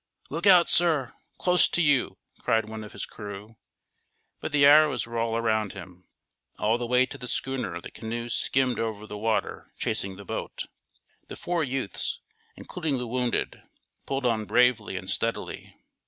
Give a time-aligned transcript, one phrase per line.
[0.31, 1.13] "Look out, sir!
[1.37, 3.57] close to you," cried one of his crew.
[4.39, 6.07] But the arrows were all around him.
[6.57, 10.65] All the way to the schooner the canoes skimmed over the water chasing the boat.
[11.27, 12.19] The four youths,
[12.55, 13.61] including the wounded,
[14.07, 15.75] pulled on bravely and steadily.